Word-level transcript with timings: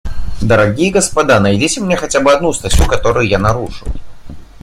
Дорогие 0.41 0.89
господа, 0.91 1.39
найдите 1.39 1.79
мне 1.79 1.95
хотя 1.95 2.21
бы 2.21 2.33
одну 2.33 2.51
статью, 2.53 2.87
которую 2.87 3.27
я 3.27 3.37
нарушил. 3.37 3.87